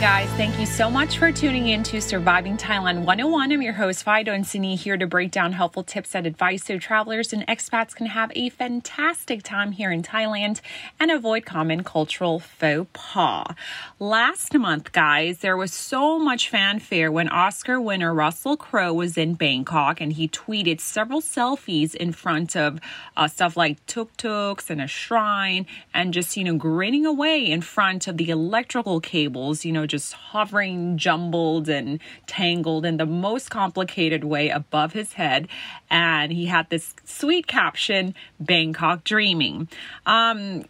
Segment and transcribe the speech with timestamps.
[0.00, 0.30] Guys.
[0.30, 3.52] Thank you so much for tuning in to Surviving Thailand 101.
[3.52, 6.78] I'm your host, Fido and Sini, here to break down helpful tips and advice so
[6.78, 10.62] travelers and expats can have a fantastic time here in Thailand
[10.98, 13.54] and avoid common cultural faux pas.
[13.98, 19.34] Last month, guys, there was so much fanfare when Oscar winner Russell Crowe was in
[19.34, 22.80] Bangkok and he tweeted several selfies in front of
[23.18, 27.60] uh, stuff like tuk tuks and a shrine and just, you know, grinning away in
[27.60, 33.50] front of the electrical cables, you know, just hovering, jumbled, and tangled in the most
[33.50, 35.48] complicated way above his head.
[35.90, 39.68] And he had this sweet caption Bangkok Dreaming.
[40.06, 40.64] Um,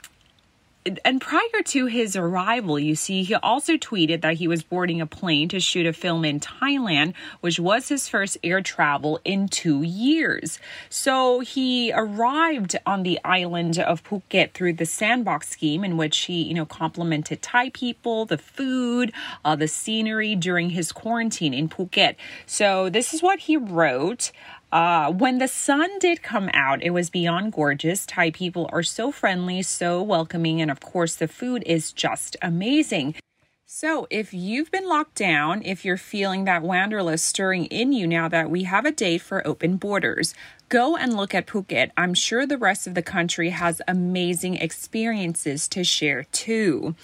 [1.05, 5.07] and prior to his arrival, you see, he also tweeted that he was boarding a
[5.07, 9.83] plane to shoot a film in Thailand, which was his first air travel in two
[9.83, 10.59] years.
[10.89, 16.43] So he arrived on the island of Phuket through the sandbox scheme, in which he,
[16.43, 19.13] you know, complimented Thai people, the food,
[19.45, 22.17] uh, the scenery during his quarantine in Phuket.
[22.47, 24.33] So this is what he wrote.
[24.73, 28.07] Uh, when the sun did come out, it was beyond gorgeous.
[28.07, 33.15] Thai people are so friendly, so welcoming, and of course, the food is just amazing.
[33.73, 38.29] So, if you've been locked down, if you're feeling that wanderlust stirring in you now
[38.29, 40.35] that we have a date for open borders,
[40.69, 41.91] go and look at Phuket.
[41.97, 46.97] I'm sure the rest of the country has amazing experiences to share too.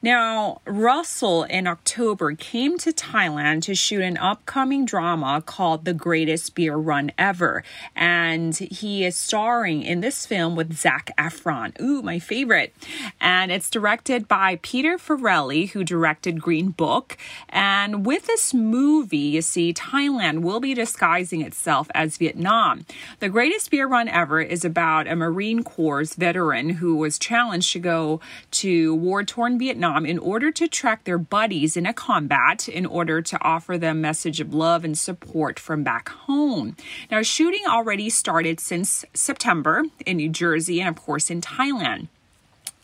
[0.00, 6.54] Now, Russell in October came to Thailand to shoot an upcoming drama called The Greatest
[6.54, 7.64] Beer Run Ever.
[7.96, 11.78] And he is starring in this film with Zac Efron.
[11.80, 12.72] Ooh, my favorite.
[13.20, 17.18] And it's directed by Peter Farrelly, who directed Green Book.
[17.48, 22.86] And with this movie, you see, Thailand will be disguising itself as Vietnam.
[23.18, 27.80] The Greatest Beer Run Ever is about a Marine Corps veteran who was challenged to
[27.80, 28.20] go
[28.52, 32.86] to war torn Vietnam Vietnam in order to track their buddies in a combat in
[32.86, 36.76] order to offer them message of love and support from back home.
[37.10, 42.08] Now, shooting already started since September in New Jersey and, of course, in Thailand.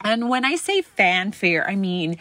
[0.02, 2.18] And when I say fanfare, I mean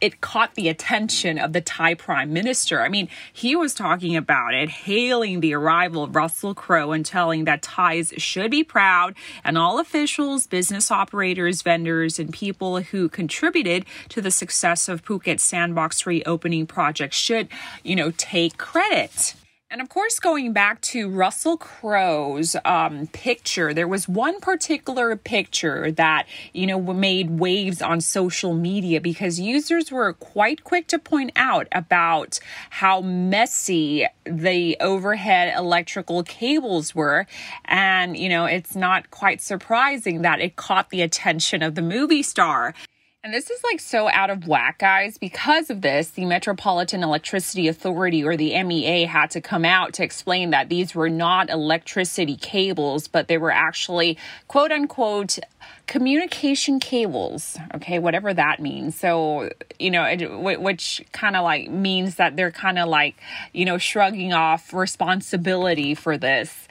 [0.00, 2.82] it caught the attention of the Thai prime minister.
[2.82, 7.44] I mean, he was talking about it, hailing the arrival of Russell Crowe and telling
[7.44, 13.86] that Thais should be proud and all officials, business operators, vendors, and people who contributed
[14.10, 17.48] to the success of Phuket Sandbox reopening project should,
[17.82, 19.34] you know, take credit.
[19.76, 25.92] And of course, going back to Russell Crowe's um, picture, there was one particular picture
[25.92, 31.32] that, you know, made waves on social media because users were quite quick to point
[31.36, 37.26] out about how messy the overhead electrical cables were.
[37.66, 42.22] And, you know, it's not quite surprising that it caught the attention of the movie
[42.22, 42.72] star.
[43.26, 45.18] And this is like so out of whack, guys.
[45.18, 50.04] Because of this, the Metropolitan Electricity Authority or the MEA had to come out to
[50.04, 54.16] explain that these were not electricity cables, but they were actually
[54.46, 55.40] quote unquote
[55.88, 57.58] communication cables.
[57.74, 58.94] Okay, whatever that means.
[58.94, 59.50] So,
[59.80, 63.16] you know, it, which kind of like means that they're kind of like,
[63.52, 66.68] you know, shrugging off responsibility for this.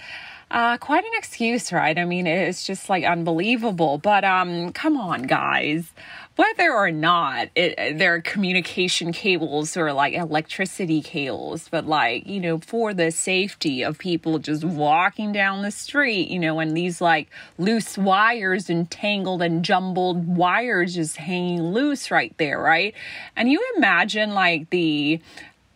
[0.51, 1.97] Uh, quite an excuse, right?
[1.97, 3.97] I mean, it's just like unbelievable.
[3.97, 5.91] But um, come on, guys
[6.35, 12.41] whether or not it, there are communication cables or like electricity cables, but like, you
[12.41, 16.99] know, for the safety of people just walking down the street, you know, and these
[16.99, 22.93] like loose wires and tangled and jumbled wires just hanging loose right there, right?
[23.37, 25.21] And you imagine like the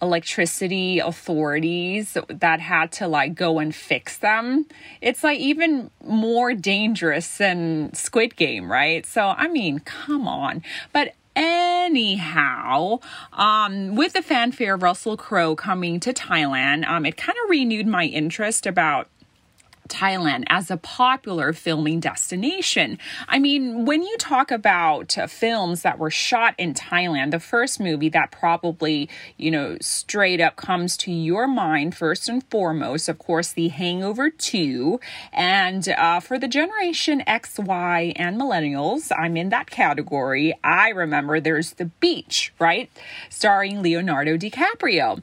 [0.02, 4.66] electricity authorities that had to like go and fix them.
[5.02, 9.06] It's like even more dangerous than Squid Game, right?
[9.06, 10.64] So, I mean, come on.
[10.94, 13.00] But anyhow,
[13.34, 17.88] um, with the fanfare of Russell Crowe coming to Thailand, um, it kind of renewed
[17.88, 19.08] my interest about
[19.90, 22.98] Thailand as a popular filming destination.
[23.28, 27.80] I mean, when you talk about uh, films that were shot in Thailand, the first
[27.80, 33.20] movie that probably, you know, straight up comes to your mind first and foremost, of
[33.20, 35.00] course, The Hangover 2.
[35.34, 40.54] And uh, for the generation X, Y, and millennials, I'm in that category.
[40.64, 42.90] I remember there's The Beach, right?
[43.30, 45.22] Starring Leonardo DiCaprio.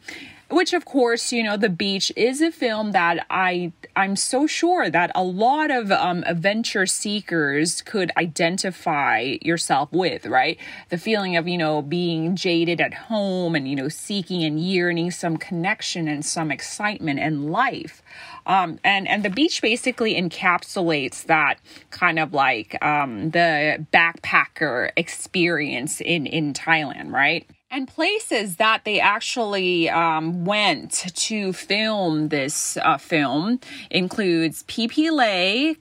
[0.51, 4.89] Which of course you know the beach is a film that i i'm so sure
[4.91, 10.59] that a lot of um, adventure seekers could identify yourself with right?
[10.91, 15.11] The feeling of you know being jaded at home and you know seeking and yearning
[15.11, 18.03] some connection and some excitement and life.
[18.47, 21.59] Um, and and the beach basically encapsulates that
[21.91, 29.01] kind of like um, the backpacker experience in in thailand right and places that they
[29.01, 33.61] actually um, went to film this uh, film
[33.91, 35.77] includes Phi Lay,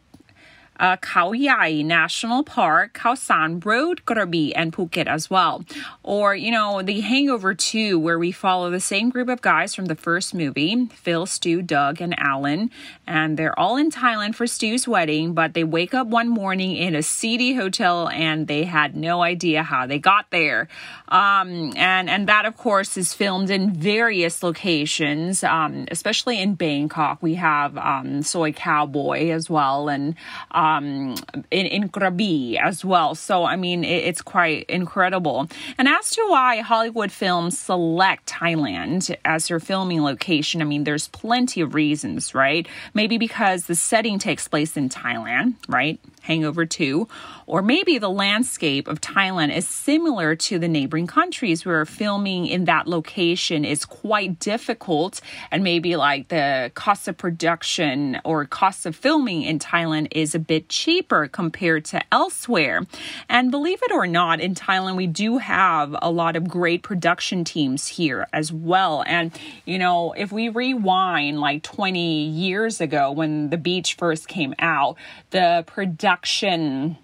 [0.80, 0.98] uh,
[1.33, 5.63] Yai National Park, Khao San Road, Krabi, and Phuket as well.
[6.04, 9.86] Or, you know, The Hangover 2, where we follow the same group of guys from
[9.86, 12.72] the first movie Phil, Stu, Doug, and Alan.
[13.07, 16.95] And they're all in Thailand for Stu's wedding, but they wake up one morning in
[16.95, 20.68] a seedy hotel and they had no idea how they got there.
[21.07, 27.22] Um, and, and that, of course, is filmed in various locations, um, especially in Bangkok.
[27.22, 29.89] We have um, Soi Cowboy as well.
[29.89, 30.16] And
[30.65, 31.15] um,
[31.51, 33.15] in, in Krabi as well.
[33.15, 35.47] So, I mean, it, it's quite incredible.
[35.77, 41.07] And as to why Hollywood films select Thailand as their filming location, I mean, there's
[41.09, 42.67] plenty of reasons, right?
[42.94, 46.00] Maybe because the setting takes place in Thailand, right?
[46.25, 47.07] Hangover 2,
[47.45, 52.66] or maybe the landscape of Thailand is similar to the neighboring countries where filming in
[52.66, 58.95] that location is quite difficult, and maybe like the cost of production or cost of
[58.95, 62.81] filming in Thailand is a bit cheaper compared to elsewhere.
[63.30, 67.44] And believe it or not, in Thailand, we do have a lot of great production
[67.44, 69.04] teams here as well.
[69.06, 69.31] And,
[69.66, 74.98] you know, if we rewind like 20 years ago when the beach first came out,
[75.30, 76.97] the production production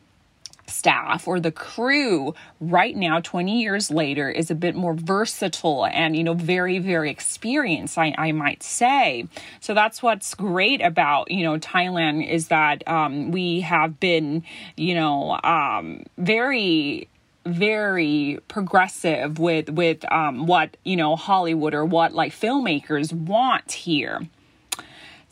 [0.68, 6.16] staff or the crew right now 20 years later is a bit more versatile and
[6.16, 9.28] you know very very experienced I, I might say.
[9.60, 14.44] So that's what's great about you know thailand is that um, we have been
[14.78, 17.10] you know um, very
[17.46, 24.22] very progressive with with um, what you know hollywood or what like filmmakers want here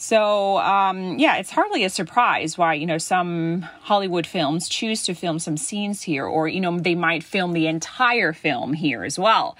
[0.01, 5.13] so, um, yeah, it's hardly a surprise why, you know, some Hollywood films choose to
[5.13, 9.19] film some scenes here, or, you know, they might film the entire film here as
[9.19, 9.57] well.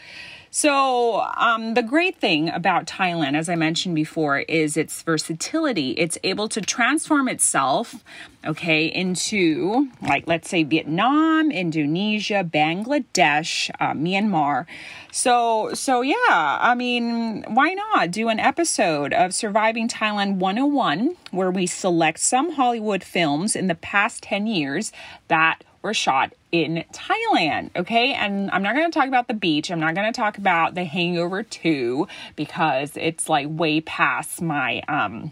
[0.52, 5.92] So, um, the great thing about Thailand, as I mentioned before, is its versatility.
[5.92, 8.04] It's able to transform itself,
[8.44, 14.66] okay, into like, let's say, Vietnam, Indonesia, Bangladesh, uh, Myanmar.
[15.12, 21.52] So, so yeah, I mean, why not do an episode of Surviving Thailand 101 where
[21.52, 24.92] we select some Hollywood films in the past 10 years
[25.28, 27.70] that were shot in Thailand.
[27.76, 28.14] Okay.
[28.14, 29.72] And I'm not going to talk about the beach.
[29.72, 34.82] I'm not going to talk about the hangover 2 because it's like way past my,
[34.88, 35.32] um,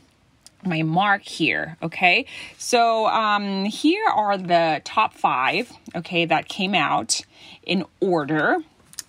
[0.64, 2.26] my mark here okay
[2.58, 7.22] so um here are the top five okay that came out
[7.64, 8.58] in order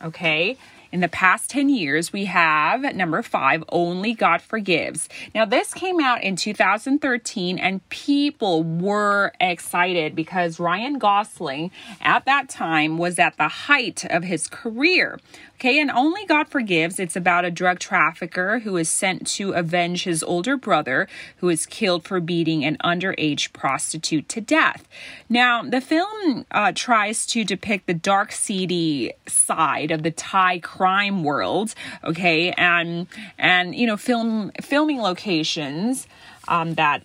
[0.04, 0.56] okay
[0.90, 5.08] in the past 10 years, we have number five, Only God Forgives.
[5.34, 11.70] Now, this came out in 2013, and people were excited because Ryan Gosling
[12.00, 15.18] at that time was at the height of his career.
[15.58, 20.04] Okay, and Only God Forgives, it's about a drug trafficker who is sent to avenge
[20.04, 21.08] his older brother
[21.38, 24.88] who is killed for beating an underage prostitute to death.
[25.28, 31.24] Now, the film uh, tries to depict the dark, seedy side of the Thai crime
[31.24, 36.06] world, okay, and and you know, film filming locations
[36.46, 37.02] um, that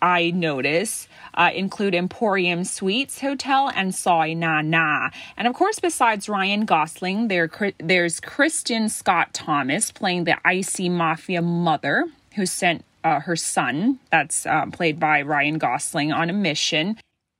[0.00, 5.10] I notice uh, include Emporium Suites Hotel and Soi Na Na.
[5.36, 11.42] And of course, besides Ryan Gosling, there, there's Kristin Scott Thomas playing the icy mafia
[11.42, 12.06] mother
[12.36, 16.96] who sent uh, her son, that's uh, played by Ryan Gosling, on a mission.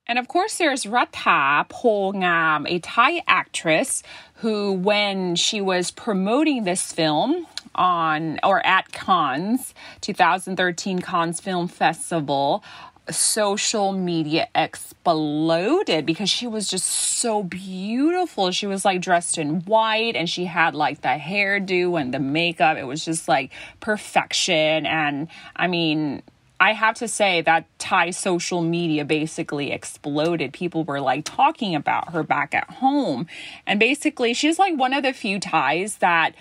[0.07, 4.03] And of course, there's Ratha Ngam, a Thai actress
[4.35, 7.45] who, when she was promoting this film
[7.75, 12.63] on or at Cannes 2013 Cannes Film Festival,
[13.11, 18.51] social media exploded because she was just so beautiful.
[18.51, 22.77] She was like dressed in white and she had like the hairdo and the makeup.
[22.77, 24.85] It was just like perfection.
[24.85, 26.23] And I mean,
[26.61, 30.53] I have to say that Thai social media basically exploded.
[30.53, 33.25] People were like talking about her back at home.
[33.65, 36.35] And basically, she's like one of the few Thais that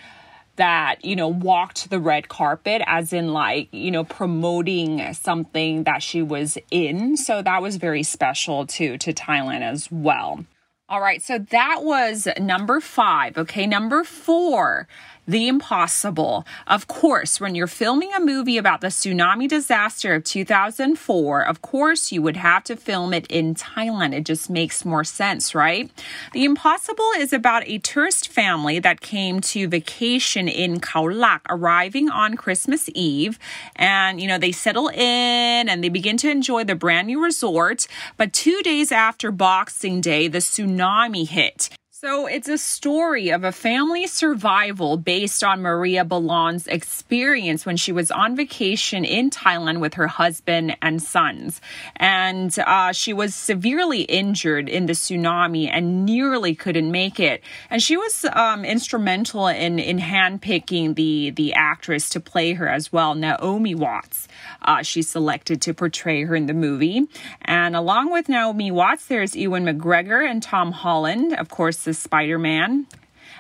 [0.61, 6.03] that you know walked the red carpet as in like you know promoting something that
[6.03, 7.17] she was in.
[7.17, 10.45] So that was very special to to Thailand as well.
[10.89, 13.67] All right so that was number 5 okay?
[13.67, 14.87] Number 4
[15.31, 16.45] The Impossible.
[16.67, 22.11] Of course, when you're filming a movie about the tsunami disaster of 2004, of course,
[22.11, 24.13] you would have to film it in Thailand.
[24.13, 25.89] It just makes more sense, right?
[26.33, 32.11] The Impossible is about a tourist family that came to vacation in Khao Lak, arriving
[32.11, 33.39] on Christmas Eve.
[33.77, 37.87] And, you know, they settle in and they begin to enjoy the brand new resort.
[38.17, 41.71] But two days after Boxing Day, the tsunami hit.
[42.01, 47.93] So it's a story of a family survival based on Maria Belón's experience when she
[47.93, 51.61] was on vacation in Thailand with her husband and sons.
[51.97, 57.43] And uh, she was severely injured in the tsunami and nearly couldn't make it.
[57.69, 62.91] And she was um, instrumental in, in handpicking the, the actress to play her as
[62.91, 64.27] well, Naomi Watts.
[64.63, 67.09] Uh, she selected to portray her in the movie.
[67.43, 72.87] And along with Naomi Watts, there's Ewan McGregor and Tom Holland, of course, Spider Man.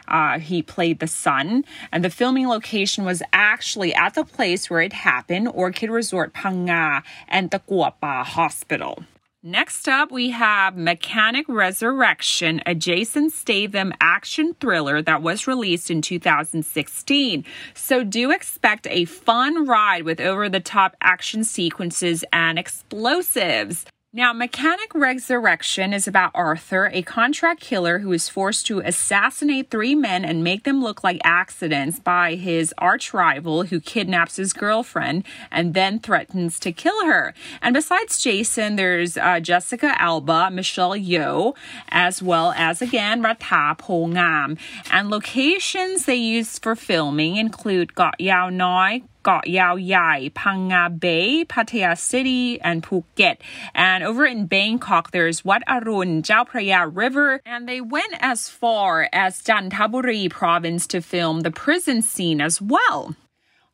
[0.09, 4.80] Uh, he played the son, and the filming location was actually at the place where
[4.80, 9.04] it happened, Orchid Resort Phang Nga and the Guapa Hospital.
[9.42, 16.02] Next up, we have Mechanic Resurrection, a Jason Statham action thriller that was released in
[16.02, 17.47] 2016.
[17.73, 23.87] So do expect a fun ride with over the top action sequences and explosives.
[24.12, 29.95] Now, Mechanic Resurrection is about Arthur, a contract killer who is forced to assassinate three
[29.95, 35.23] men and make them look like accidents by his arch rival who kidnaps his girlfriend
[35.52, 37.35] and then threatens to kill her.
[37.62, 41.55] And besides Jason, there's uh, Jessica Alba, Michelle Yeoh,
[41.90, 44.59] as well as again Ratha Phongam.
[44.90, 50.91] And locations they used for filming include Koh Yao Noi, Koh Yao Yai, Phang Nga
[50.99, 53.37] Bay, Pattaya City, and Phuket.
[53.75, 59.09] And over in Bangkok, there's Wat Arun, Chao Phraya River, and they went as far
[59.12, 63.15] as Chantaburi province to film the prison scene as well.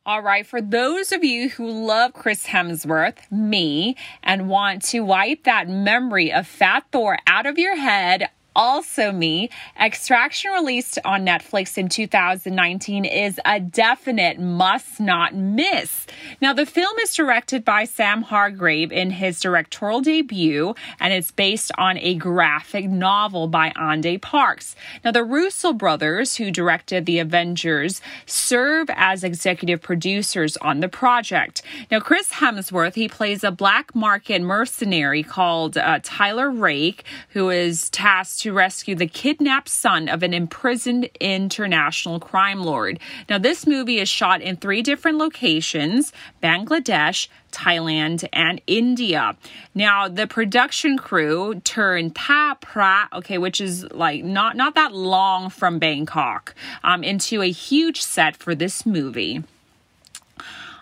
[0.05, 5.43] All right, for those of you who love Chris Hemsworth, me, and want to wipe
[5.43, 9.49] that memory of Fat Thor out of your head, also me.
[9.79, 16.07] Extraction released on Netflix in 2019 is a definite must not miss.
[16.41, 21.71] Now, the film is directed by Sam Hargrave in his directorial debut, and it's based
[21.77, 24.75] on a graphic novel by Ande Parks.
[25.05, 31.61] Now, the Russo brothers, who directed The Avengers, serve as executive producers on the project.
[31.91, 37.91] Now, Chris Hemsworth, he plays a black market mercenary called uh, Tyler Rake, who is
[37.91, 42.97] tasked to to rescue the kidnapped son of an imprisoned international crime lord.
[43.29, 49.35] Now, this movie is shot in three different locations Bangladesh, Thailand, and India.
[49.75, 55.49] Now, the production crew turned Tha Pra, okay, which is like not, not that long
[55.49, 59.43] from Bangkok, um, into a huge set for this movie.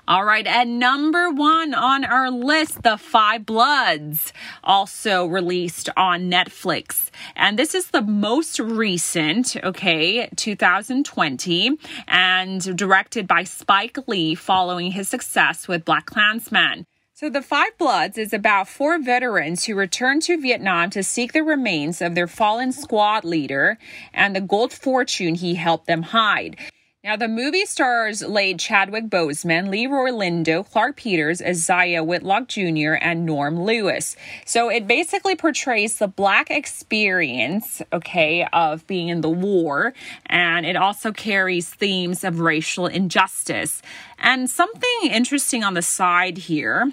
[0.08, 4.34] All right, at number one on our list, The Five Bloods,
[4.64, 7.10] also released on Netflix.
[7.36, 15.10] And this is the most recent, okay, 2020, and directed by Spike Lee following his
[15.10, 16.86] success with BlacKkKlansman.
[17.16, 21.42] So, The Five Bloods is about four veterans who return to Vietnam to seek the
[21.42, 23.80] remains of their fallen squad leader
[24.14, 26.58] and the gold fortune he helped them hide.
[27.06, 33.28] Now, the movie stars late Chadwick Boseman, Delroy Lindo, Clarke Peters, Isaiah Whitlock Jr., and
[33.28, 34.16] Norm Lewis.
[34.44, 39.94] So it basically portrays the black experience, okay, of being in the war,
[40.26, 43.84] and it also carries themes of racial injustice.
[44.18, 46.92] And something interesting on the side here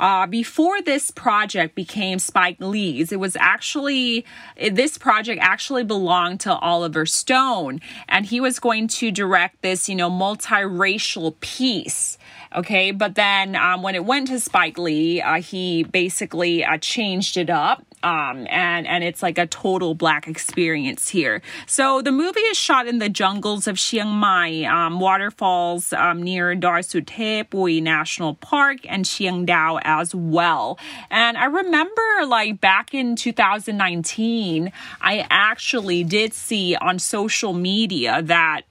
[0.00, 4.24] uh, before this project became Spike Lee's, it was actually,
[4.72, 9.94] this project actually belonged to Oliver Stone, and he was going to direct this, you
[9.94, 12.16] know, multiracial piece.
[12.56, 17.36] Okay, but then um, when it went to Spike Lee, uh, he basically uh, changed
[17.36, 21.42] it up um, and and it's like a total black experience here.
[21.66, 26.54] So the movie is shot in the jungles of Chiang Mai, um, waterfalls um, near
[26.54, 30.78] Doi Pui National Park, and Chiang Dao as well.
[31.10, 38.62] And I remember, like back in 2019, I actually did see on social media that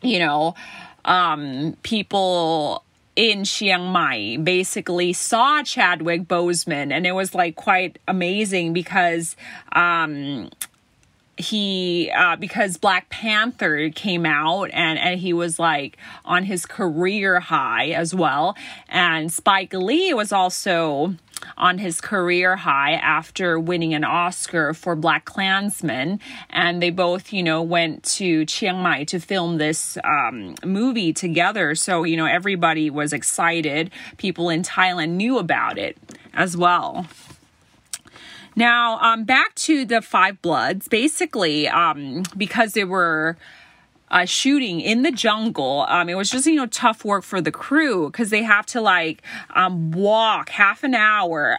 [0.00, 0.54] you know
[1.04, 2.82] um, people
[3.18, 9.34] in Chiang Mai basically saw Chadwick Boseman, and it was like quite amazing because
[9.72, 10.50] um,
[11.36, 17.40] he uh, because Black Panther came out and and he was like on his career
[17.40, 18.56] high as well,
[18.88, 21.16] and Spike Lee was also
[21.56, 26.20] on his career high after winning an Oscar for BlacKkKlansman.
[26.50, 31.74] And they both, you know, went to Chiang Mai to film this um, movie together.
[31.74, 33.90] So, you know, everybody was excited.
[34.16, 35.96] People in Thailand knew about it
[36.34, 37.06] as well.
[38.56, 40.88] Now, um, back to the Five Bloods.
[40.88, 43.36] Basically, um, because they were
[44.10, 47.52] uh, shooting in the jungle, um, it was just you know tough work for the
[47.52, 49.22] crew because they have to like
[49.54, 51.58] um, walk half an hour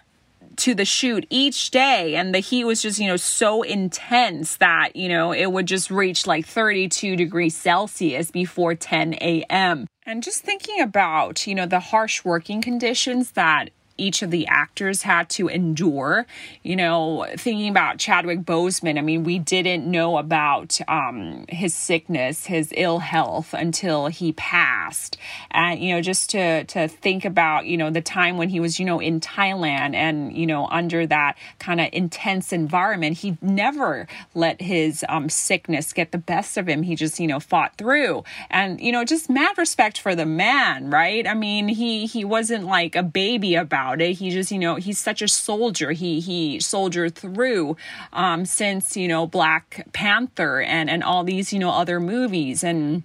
[0.57, 2.15] to the shoot each day.
[2.15, 5.89] And the heat was just you know so intense that you know it would just
[5.89, 11.79] reach like 32 degrees celsius before 10 a.m and just thinking about you know the
[11.79, 16.25] harsh working conditions that each of the actors had to endure.
[16.63, 22.45] You know, thinking about Chadwick Boseman, I mean, we didn't know about um, his sickness,
[22.45, 25.17] his ill health until he passed.
[25.51, 28.79] And, you know, just to, to think about, you know, the time when he was,
[28.79, 34.07] you know, in Thailand and, you know, under that kind of intense environment, he never
[34.35, 36.83] let his um, sickness get the best of him.
[36.83, 38.23] He just, you know, fought through.
[38.51, 41.27] And, you know, just mad respect for the man, right?
[41.27, 44.13] I mean, he, he wasn't like a baby about about it.
[44.13, 45.91] He just, you know, he's such a soldier.
[45.91, 47.77] He he soldiered through
[48.13, 53.03] um, since you know Black Panther and and all these you know other movies and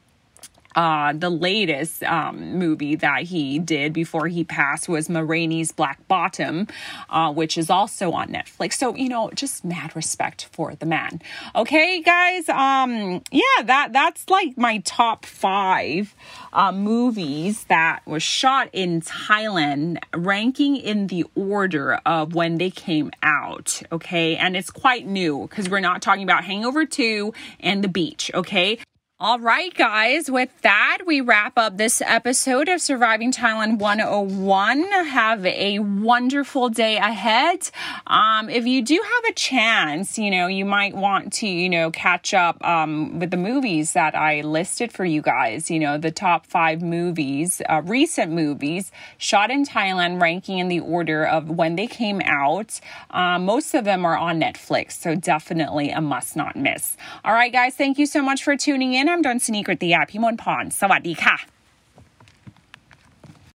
[0.75, 5.25] uh, the latest um, movie that he did before he passed was Ma
[5.77, 6.67] Black Bottom,
[7.11, 8.75] uh, which is also on Netflix.
[8.75, 11.21] So you know, just mad respect for the man.
[11.55, 12.49] Okay, guys.
[12.49, 16.15] Um, yeah, that that's like my top five
[16.53, 23.11] uh, movies that was shot in Thailand, ranking in the order of when they came
[23.23, 23.83] out.
[23.93, 28.31] Okay, and it's quite new because we're not talking about Hangover Two and The Beach.
[28.35, 28.79] Okay.
[29.27, 34.83] All right, guys, with that, we wrap up this episode of Surviving Thailand 101.
[34.83, 37.71] Have a wonderful day ahead.
[38.07, 41.91] Um, if you do have a chance, you know, you might want to, you know,
[41.91, 46.11] catch up um, with the movies that I listed for you guys, you know, the
[46.11, 51.77] top five movies, uh, recent movies shot in Thailand, ranking in the order of when
[51.77, 52.79] they came out.
[53.09, 56.99] Um, most of them are on Netflix, so definitely a must not miss.
[57.25, 59.14] All right, guys, thank you so much for tuning in.
[59.15, 61.54] I'm ดนสนีกริติยาพิมลพร สวัสดีค่ะ